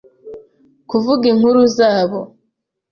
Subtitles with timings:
[0.89, 2.19] kuvuga inkuru zabo.